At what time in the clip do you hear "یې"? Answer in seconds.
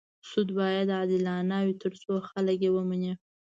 2.65-2.69